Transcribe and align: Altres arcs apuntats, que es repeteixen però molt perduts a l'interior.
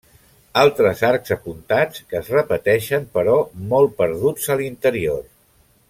Altres 0.61 1.03
arcs 1.09 1.33
apuntats, 1.35 2.01
que 2.13 2.19
es 2.21 2.31
repeteixen 2.37 3.05
però 3.19 3.37
molt 3.75 3.95
perduts 4.01 4.51
a 4.55 4.59
l'interior. 4.63 5.23